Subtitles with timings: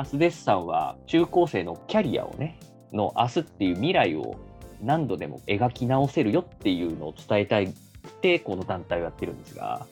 [0.00, 2.58] アスデスさんは中高生のキャリアをね、
[2.90, 4.36] の明日っていう未来を
[4.82, 7.72] 何度でも描き直せるよっていうのを伝えたいっ
[8.22, 9.86] てこの団体をやってるんですが、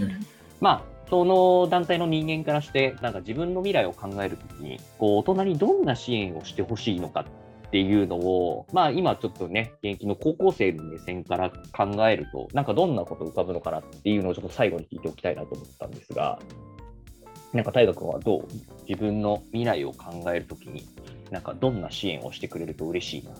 [0.00, 0.26] うん、
[0.60, 7.26] まあその団体の人間からしてなんか自分の未来を考えるときにこう大人にどんな支援をしてほしいのか
[7.66, 16.38] っていうのを、まあ、今ちょっとね現役の高校生の目線から考えるとなんかどんなこと浮かぶのかなっていうのをちょっと最後に聞いておきたいなと思ったんですが
[17.52, 18.48] なんか大河君はどう
[18.88, 20.86] 自分の未来を考えるときに
[21.30, 23.32] なんかどんな支援をしてくれると嬉しいな？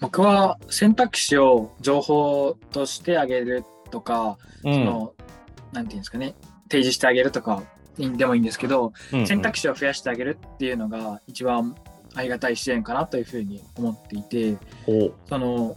[0.00, 5.14] 僕は選択肢を情報としてあげるとか、うん、その
[5.72, 6.34] なんていうんですかね。
[6.64, 7.62] 提示してあげるとか
[7.96, 11.74] でもいいんですけど、うんうん、選択肢を増やしてあげるっていうのが一番
[12.14, 14.56] ありがたい支援かなというふうに思っていて
[15.28, 15.76] その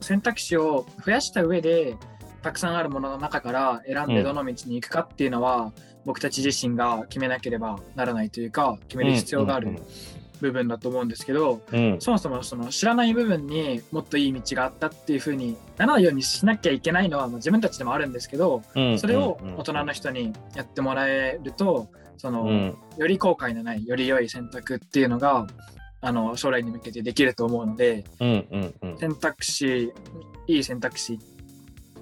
[0.00, 1.96] 選択肢を増やした上で
[2.42, 5.72] たくさんあるものの中から選んでどの道に行くかっていうのは、うん、
[6.06, 9.76] 僕たち自身が決めなければならないというか決める必要がある
[10.40, 25.46] 部分だと思うんですけど、うん、そもそもその知らない部分にもっといい道があったっていうふうにならないようにしなきゃいけないのは自分たちでもあるんですけど、うん、それを大人の人にやってもらえるとその、うん、より後悔のないより良い選択っていうのが
[26.02, 28.04] あの将来に向けてできると思うので、
[29.00, 29.92] 選択肢
[30.46, 31.18] いい選択肢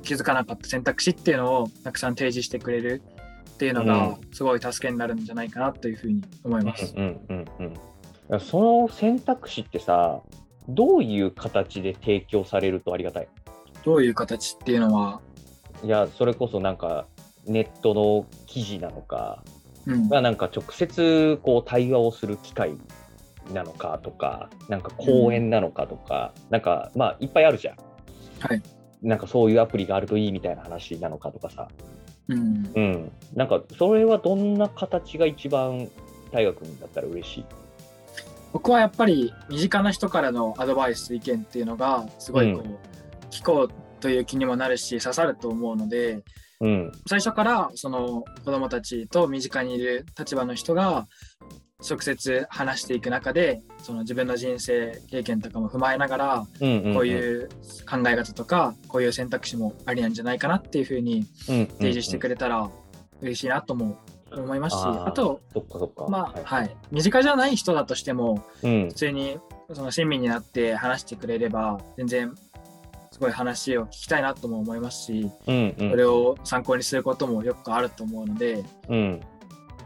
[0.03, 3.03] 気づかなかった選択肢っていうのをたくさん提示してくれる
[3.55, 6.93] っていうのがすごい助けになるんじゃないかなというふうに思います。
[6.97, 7.75] うんうんうん
[8.41, 10.23] その選択肢ってさ、
[10.67, 13.29] どういう形で提供されるとありがたい？
[13.85, 15.21] どういう形っていうのは？
[15.83, 17.07] いや、それこそなんか
[17.45, 19.45] ネットの記事なのか、
[19.85, 22.79] うん、なんか直接こう対話をする機会
[23.53, 27.77] なのかとか、なんか講演なのかとか、うん、なんかまあいっぱいあるじゃん。
[28.41, 28.63] はい。
[29.03, 31.69] なんかそういうアプリがあるといいみたいな話なのかとかさ。
[32.29, 32.73] うん。
[32.75, 33.13] うん。
[33.35, 35.89] なんかそれはどんな形が一番
[36.33, 37.45] 大学だったら嬉しい？
[38.53, 42.79] 僕はやっぱり身近な人からのアドバイス意見っていうのがすごいこう、うん、
[43.31, 46.23] 聞こうという気にもなるし刺さると思うので、
[46.61, 51.09] うん、最初からその子どもたちと身近にいる立場の人が
[51.89, 56.67] 直接話していく中でその自分の人生経験とかも踏まえながら、こう
[57.07, 57.49] いう
[57.89, 62.71] 考え方とかこういう選択肢もありなんじゃないかなっていうふうに提示してくれたら
[63.21, 63.99] 嬉しいなと思
[64.33, 65.41] 思いますしあと
[66.09, 69.39] まあ、はい、はい、身近じゃない人だとしても、うん、普通に
[69.73, 72.35] その親身になって話してくれれば全然
[73.13, 79.21] すごい話を聞きたいなとも思いますし、うんうん、それを参考にすることもよくあると思うので、うん、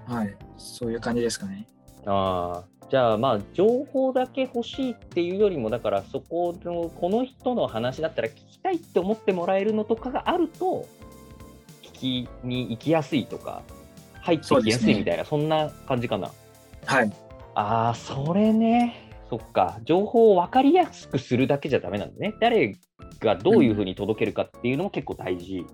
[0.07, 1.67] はい、そういう感じですかね。
[2.09, 10.89] あじゃあまあ情報だけ欲しいっていうよりもだからそこのこの人の話だったら聞きたいって思ってもらえるのとかがあると
[11.83, 13.63] 聞きに行きやすいとか
[14.29, 16.31] 入ってきやすいみたいな、そ、ね,、んな感じかな。
[16.85, 17.13] はい。
[17.55, 19.11] ああ、それね。
[19.31, 19.79] そっか。
[19.85, 22.35] 情報を分かりやすくするだけじゃダメなんだね。
[22.41, 22.77] 誰
[23.21, 25.65] がどういうふうに届けるかっていうのも結構大事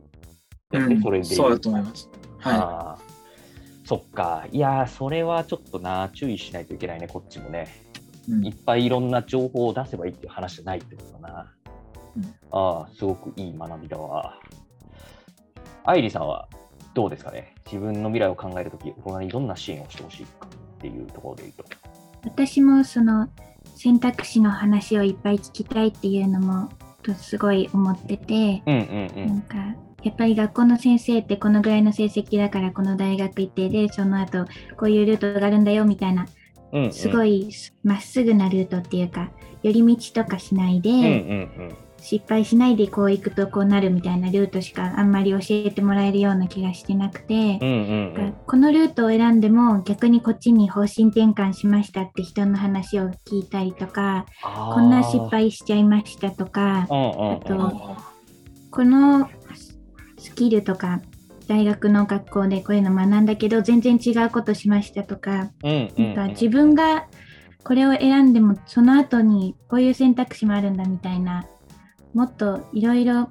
[0.71, 1.25] ですね、うん、それで。
[1.25, 2.09] そうだと思います。
[2.39, 3.04] はい。
[3.85, 4.47] そっか。
[4.51, 7.69] いやそれはちょっとな、注意しないといけないね、こっちもね。
[8.29, 11.53] うん、いっぱいいろんな情報を出せばいいっていう話じゃないってことだな。
[12.17, 14.41] うん、ああ、すごくいい学びだわ。
[15.85, 16.49] 愛理さんは
[16.95, 21.65] どうですかね、自分の未来を考えるとき、大人にどんな支援をしてほしいかっていうところで言うと。
[22.25, 23.29] 私もその
[23.77, 26.71] 選択肢の話をいっぱい聞きたいっていうのも
[27.03, 29.57] とすごい思ってて、うんうんうん、なんか
[30.05, 34.45] やっぱり学校の先生ってこのぐらいの成績だからこの大学行ってでその後
[34.77, 36.27] こういうルートがあるんだよみたいな、
[36.73, 37.51] うんうん、すごい
[37.83, 39.31] まっすぐなルートっていうか
[39.63, 41.11] 寄り道とかしないで、うんうんう
[41.73, 41.77] ん。
[42.05, 57.97] 失敗しないでこう行くとこうなるみたいなルートしかあんまり教えてもらえるような気がしてなくて、うんうんうん、このルートを選んでも逆にこっちに方針転換しましたって人の話を聞いたりとかこんな失敗しちゃいましたとか、あと
[58.71, 59.31] この
[60.25, 61.01] スキルとか
[61.47, 65.91] 大学の学校でこういうの学んだけど全然違うことしましたとかうん
[66.31, 67.07] 自分が
[67.63, 71.47] これを選んでもその後にこういう選択肢もあるんだみたいな
[72.15, 73.29] もっといろいろ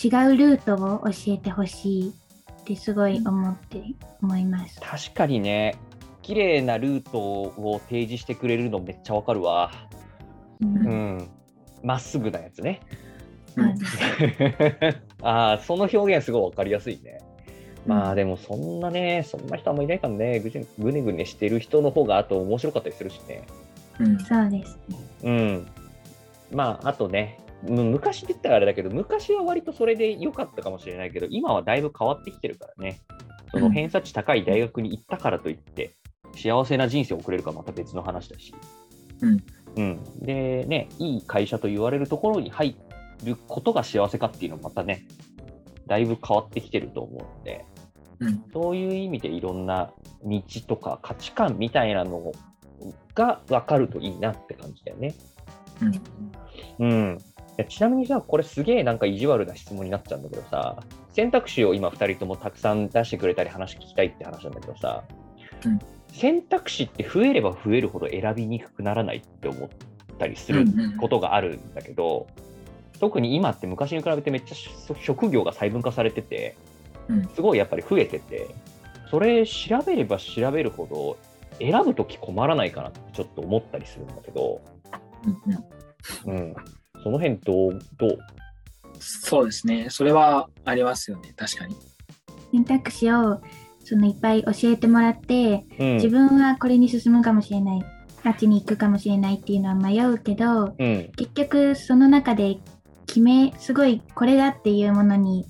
[0.00, 2.14] 違うルートを教えてほしい
[2.60, 3.82] ってすごい思って
[4.22, 4.80] 思います。
[4.80, 5.76] 確かにね、
[6.22, 9.72] 綺麗なルートを提示してくれるのめっちゃわかるわ。
[10.60, 11.28] うん。
[11.82, 12.80] ま、っすぐなやつね。
[15.22, 17.20] ああ、その表現すごいわかりやすいね。
[17.86, 23.42] まあでもそんなね、そんな人あんまいないからね、ぐぐねぐねしてる人の方があと面白かったりするしね。
[23.98, 24.96] うん、そうですね。
[25.24, 25.66] うん。
[26.52, 33.00] まああとね、昔って言ったらあれだけど、昔は割とそれで良かったかもしれないけど、今はだいぶ変わってきてるからね。
[33.50, 35.92] その偏差値高い大学に行ったからといって、
[36.36, 38.54] 幸せな人生を送れるかまた別の話だし。
[39.22, 39.42] うん。
[39.76, 40.04] うん。
[40.20, 42.76] で、ね、いい会社と言われるところに入
[43.24, 45.06] ることが幸せかっていうのもまたね、
[45.86, 47.64] だいぶ変わってきてると思うので、
[48.20, 49.90] うん、そういう意味でいろんな
[50.24, 52.32] 道とか価値観みたいなの
[53.14, 55.14] が分かるといいなって感じだよね。
[56.78, 57.18] うん、うん。
[57.68, 60.76] ちなみにさ、これすげえなんか意地悪な質問になっちゃうんだけどさ、
[61.12, 65.02] 選択肢を今2人ともたくさん出してくれたり話聞きたいって話なんだけどさ、
[65.64, 65.78] うん、
[66.12, 69.68] 選択肢って増えれば増えるほど選びにくくならないって思っ
[70.18, 70.64] たりする
[71.00, 72.28] ことがあるんだけど、
[73.00, 76.56] 特に今って昔に比べてめっちゃ職業が細分化されてて、
[77.34, 78.48] すごいやっぱり増えてて、
[79.10, 81.16] それ調べれば調べるほど
[81.58, 84.60] 選ぶとき困らないかなってちょっと思ったりするんだけど、
[86.26, 86.54] うん、
[87.02, 88.18] その辺どうどう？
[89.00, 89.88] そうですね。
[89.90, 91.32] それはありますよね。
[91.36, 91.76] 確かに。
[92.52, 93.40] 選択肢を
[93.84, 97.84] そのいっぱい教えてもらって、うん、自分はこれに進むかもしれない、
[98.24, 102.58] あっちに行くかもしれないっていうのは迷うけど、うん、結局その中で
[103.08, 105.46] 決め、すごいこれだっていうものに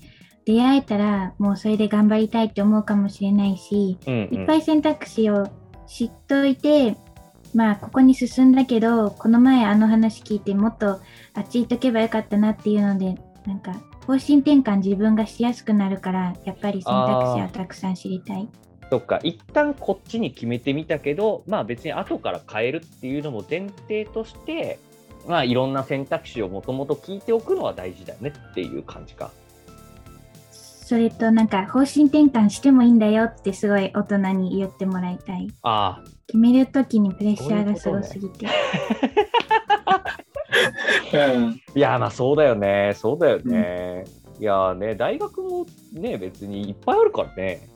[0.47, 5.47] 出会えたら、もうそれで頑張りたいって思うかもしれないし、うんうん、いっぱい選択肢を
[5.87, 6.97] 知っといて、
[7.55, 11.01] まあここに進んだけどこの前あの話聞いてもっと
[11.35, 13.17] あっち行っとけばよかったなっていうので
[13.47, 13.73] なんか
[14.07, 18.49] 方針転換自分がしやすくなるからやっぱり選択肢はたくさん知りたい。
[18.91, 19.21] そっか。
[19.23, 24.79] 一旦こっちに決めてみたけどまあ別に後から変えるっていうのも前提として
[25.29, 29.31] まあいろんな選択肢をもともと聞いておくのは大事だよねっていう感じか。
[30.51, 35.53] それとなんか方針転換してもいいんだよってすごい大人に言ってもらいたい。
[35.63, 36.09] ああ。
[36.27, 38.47] 決めるときにプレッシャーがすごすぎて。
[41.75, 44.05] いやまあそうだよねそうだよね。
[44.37, 47.69] うん、いやね大学もね別にいっぱいあるからね。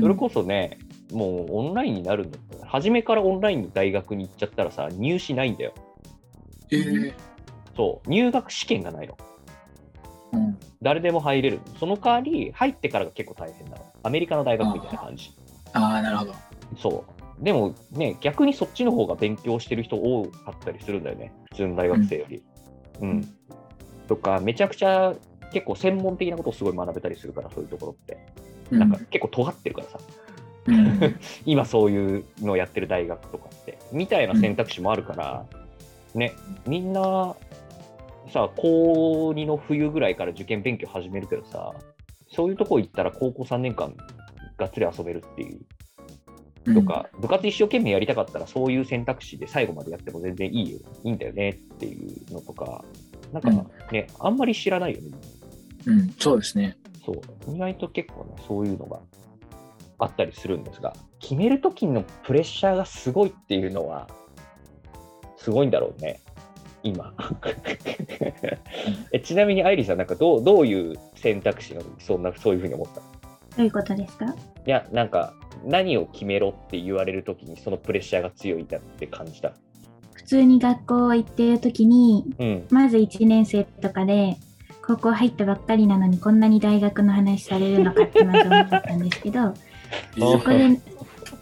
[0.00, 0.78] それこそね、
[1.12, 5.72] もうオンラインになるんだったら初めからオンラインの大学に行っちゃったらさ入試ないんだよ。
[6.70, 7.14] えー、
[7.76, 9.16] そう入学試験がないの。
[10.32, 11.60] うん、誰でも入れる。
[11.78, 13.92] その代わり、入ってからが結構大変なの。
[14.02, 15.32] アメリカの大学みたいな感じ。
[15.72, 16.34] ああ、なるほど。
[16.76, 17.04] そ
[17.40, 17.44] う。
[17.44, 21.32] でもね、逆にそっちの方が勉強してる人多かったりするんだよね。
[21.50, 22.42] 普通の大学生より。
[23.00, 23.08] うん。
[23.10, 23.34] うん、
[24.06, 25.14] とか、めちゃくちゃ
[25.52, 28.18] 結構専門的なことをすごい学べたりするから、そういうところって。
[28.70, 29.98] なんか結構尖ってるからさ。
[30.66, 31.16] うん、
[31.46, 33.78] 今そういうのをやってる大学とかって。
[33.92, 35.46] みたいな選択肢もあるから、
[36.14, 36.32] ね、
[36.66, 37.34] みんな
[38.32, 41.72] さ、高2の冬ぐらいから受験勉強始めるけどさ、
[42.30, 43.94] そういうとこ行ったら高校3年間
[44.56, 45.60] がっつり遊べるっていう。
[46.74, 52.84] とか、部活一生懸命やりたかったらそういう選択肢で最後までやっても全然いいよ、いいんだよねっていうのとか、
[53.32, 53.50] なんか
[53.90, 55.08] ね、うん、あんまり知らないよね。
[55.86, 56.76] うん、そうですね。
[57.04, 57.54] そう。
[57.54, 59.00] 意外と結構ね、そういうのが
[59.98, 64.08] あったりするんですが、決めるときのプレッシャーがすごいっていうのは、
[65.38, 66.20] すごいんだろうね。
[66.82, 67.12] 今。
[69.12, 73.00] えちなみに愛梨さんなんかどうどういう選択肢のそんなそういうふうに思った？
[73.56, 74.26] どういうことですか？
[74.26, 79.52] いやなんか何を決めろって言われるときにそのプレッシャーが強いだって感じた。
[80.12, 84.36] 普通に学校行ってるときに、うん、まず1年生とかで
[84.86, 89.54] 高校入ったばっかりなのにこんなに大学の話されるのかってまず思ったんですけど
[90.18, 90.78] そこで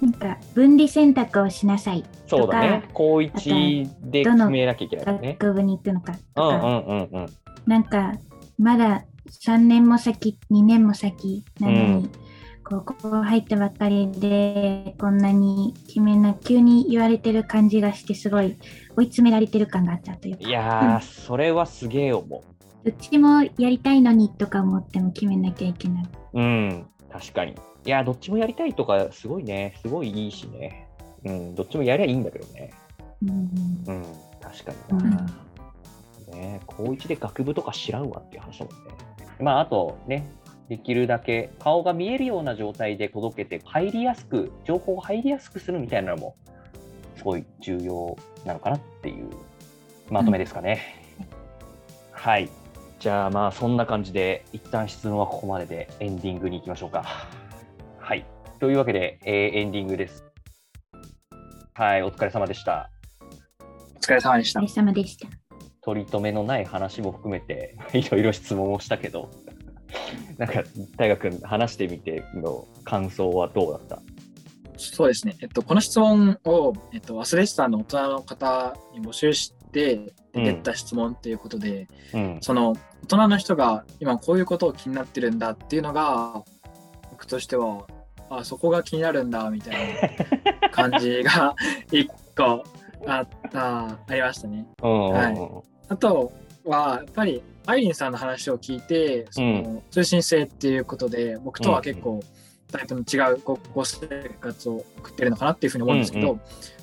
[0.00, 2.82] なんか分離選択をしなさいそうだね。
[2.92, 5.36] 高一で決めなきゃいけないね。
[5.38, 6.48] 学部に行くのかとか。
[6.48, 7.26] うんうんうんうん。
[7.66, 8.14] なんか、
[8.58, 12.10] まだ3年も先、2年も先なのに、うん、
[12.64, 18.56] 高校入ったばっかりで、こんなに決めな、急に言われてる感じがして、すごい
[18.96, 20.48] 追い詰められてる感があったというか。
[20.48, 22.40] いやー、うん、それはすげえ思う。
[22.84, 26.04] どっちもやりたいのにとか思っても決めなきゃいけない。
[26.34, 27.54] うん、確かに。
[27.86, 30.88] いや、どっちもやりたいとか、すごいね、すごいいいしね。
[31.24, 32.72] うん、どっちもやりゃいいんだけどね。
[33.22, 33.30] うん、
[33.86, 34.04] うん、
[34.40, 35.26] 確かにな。
[36.28, 38.92] うん、ね、高一で学部とか知らんわっていう話だもんね。
[39.40, 40.28] まあ、あとね、
[40.68, 46.34] できるだけ顔が見えるような状態で届けて、入りやすく、情報を入りやすくするみたいなのも、
[47.16, 49.30] すごい重要なのかなっていう
[50.10, 50.80] まとめですかね。
[51.20, 51.26] うん、
[52.10, 52.48] はい。
[52.98, 57.28] じゃあまあそんな感じで一旦質問はここまででエンディングに行きましょうか。
[58.06, 58.24] はい。
[58.60, 60.24] というわけで、えー、エンディングです。
[61.74, 62.88] はい、お疲れ様でした。
[63.96, 64.60] お疲れ様でした。
[64.60, 65.26] お疲れ様でした。
[65.80, 69.28] 取り留めのない話も含めて、 いろいろ質問をしたけど、
[70.38, 70.62] なんか、
[70.96, 74.00] 大学君、話してみての感想はどうだった？
[74.76, 86.44] そうですね、えっと、この質問を、えっと、忘れてたの大人の方に募集して出た質問っていうことで、うん、その大人の人が今こういうことを気になってるんだっていうのが
[87.10, 87.86] 僕としては
[88.30, 89.94] あそこが気になるんだみたい
[90.60, 91.54] な感じが
[91.90, 92.64] 一個
[93.06, 94.66] あったありましたね。
[94.80, 96.32] はい、あと
[96.64, 102.20] はやっぱりアイリンさんの話を聞いてその、通信制っていうことで僕とは結構
[102.70, 104.06] タイプの違う高校生
[104.40, 106.36] 活を送ってるのかなっていうふうに思うんですけど、やっ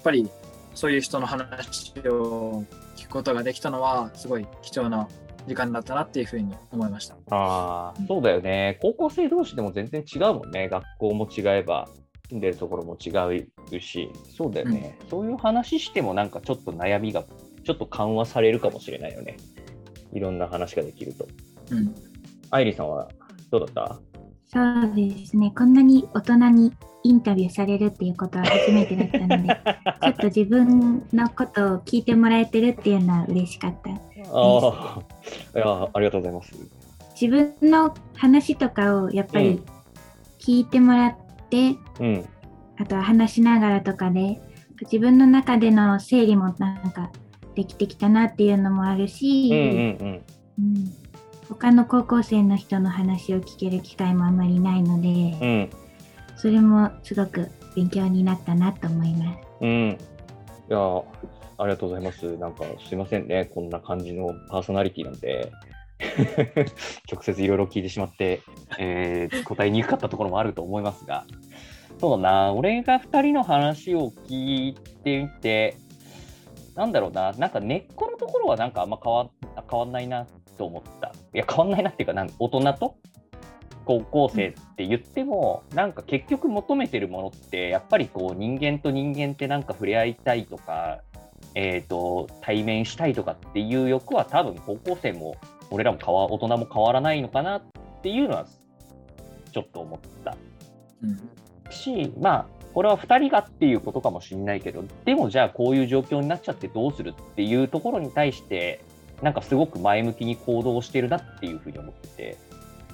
[0.03, 0.29] ぱり
[0.75, 2.63] そういう人の話を
[2.95, 5.07] 聞くことができたのはすごい貴重な
[5.47, 7.15] 時間だったなっていうふうに思いました。
[7.31, 8.77] ああ、そうだよね。
[8.81, 10.69] 高校生同士でも全然違うもんね。
[10.69, 11.88] 学校も違えば、
[12.29, 13.09] 住んでるところも違
[13.75, 17.23] うし、そうだよね、うん、そういう話してもなんかちょっと悩みが
[17.63, 19.38] ちょっと緩和されるかもしれないよね。
[20.13, 21.27] いろんな話ができると。
[21.71, 21.93] うん。
[22.50, 23.09] 愛梨さんは
[23.51, 24.00] どうだった？
[24.47, 25.51] そうですね。
[25.55, 26.73] こんなに大人に
[27.03, 29.50] インタビューされるっていうことは初めてだったので、
[30.01, 33.89] ちょっと自分のことを聞いてもらえてるっていうのは嬉しかった。
[34.32, 35.03] あ
[35.53, 36.53] あ、いや、ありがとうございます。
[37.20, 39.62] 自分の話とかをやっぱり
[40.39, 41.15] 聞いてもらっ
[41.50, 42.25] て、うん、
[42.77, 44.42] あとは話しながらとかで、
[44.82, 47.12] 自分の中での整理もなんか
[47.56, 50.22] できてきたなっていうのもあるし、うん、うん。
[50.60, 50.94] うん、
[51.50, 55.70] 他の高校生の人の話を聞ける機会もあまりないので、うん、
[56.36, 59.39] それもすごく勉強になったなと思います。
[59.62, 59.98] うん、
[60.70, 60.77] いや
[61.57, 62.38] ありがとうございます。
[62.38, 65.51] なんかすいませんね、こんな感じのパーソナリティなんで。
[67.10, 68.41] 直接いろいろ聞いてしまって、
[68.77, 71.25] えー、答えにくかったところもあると思いますが、
[72.00, 75.77] そうだな、俺が2人の話を聞いてみて、
[76.75, 79.29] なんだろうな、なんか根っこのところはなんかあんま変わ
[79.69, 81.13] 変わんないなと思った。
[81.33, 82.95] いや、変わんないなっていうか、なん大人と
[83.86, 91.01] 高校生って言っても、なんか結局求めてるものって、やっぱりこう人間と人間ってなんか触れ合いたいとか、
[91.55, 95.35] えーと、対面したいとかっていう欲は多分高校生も
[95.69, 97.63] 俺らも変わ大人も変わらないのかなっ
[98.01, 98.47] ていうのは
[99.51, 100.35] ちょっと思った。
[101.03, 101.19] うん、
[101.69, 108.83] しまあこれは2人がっていうことかもしれないけどでもじゃあこういう状況になっちゃってどうするっていうところに対して
[109.21, 112.38] なんかすごく前向きに行動してるなっていうふうに思ってて、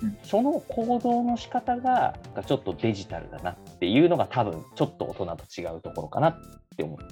[0.03, 6.37] うん、その行動の仕方がちょっとデジタルだなっていうのが多分ちょっと大人と違うところかなっ
[6.75, 7.05] て思って、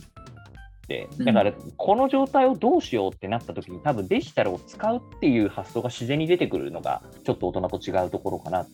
[1.20, 8.62] だからこの状態をどうしようってなった時に多分デジタルを使うっていう発想が自然に出てくるのがちょっと大人と違うところかな。
[8.62, 8.68] っ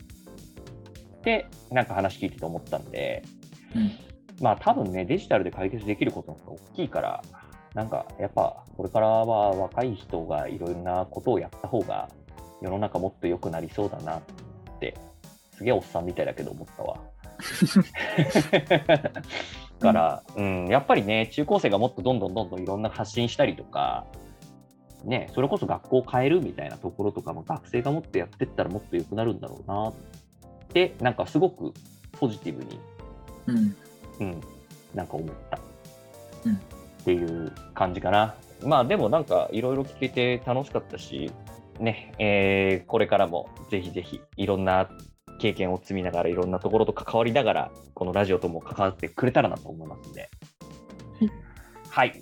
[1.24, 3.24] てなんか話聞いてて思ったんで、
[3.76, 3.92] うん、
[4.42, 7.24] まあ多分ねデジタルで解決できることが大きいから
[7.74, 12.10] なんかやっぱこれからは若い人がいろんなことをやった方が
[12.62, 14.22] 世の中もっと良くなりそうだなっ
[14.80, 14.96] て
[15.58, 17.00] すげえおっさんみたいだけど思ったわ。
[19.84, 24.06] から、うん、やっぱりね、中高生がもっとどんどんどんどんいろんな発信したりとか、
[25.04, 29.94] ね、それこそ学校を変えるみたいなところとかも学生がもっとやってったらもっと良くなるんだろうなっ
[30.70, 31.74] て、なんかすごく
[32.14, 32.80] ポジティブに、
[33.48, 33.76] うん、
[34.22, 34.42] うん、
[34.96, 35.60] なんか思った、
[36.46, 36.58] うん、っ
[37.04, 38.36] ていう感じかな。
[38.64, 41.30] まあでもなんかいろいろ聞けて楽しかったし、
[41.80, 44.90] ね、えー、これからもぜひぜひいろんな
[45.40, 50.30] 経験を積みながらいろんなところと関わりながらこのラジオとも関わってくれたらなと思いますので、
[51.90, 52.22] はい、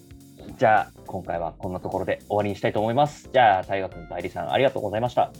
[0.57, 3.29] じゃあ今回はこんなところで終わりにしたいと思います。
[3.31, 5.23] じゃあ大学の代理さんありがとうございました。
[5.23, 5.31] あ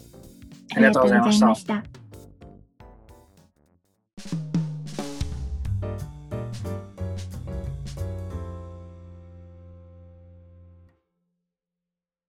[0.78, 2.01] りがとうございました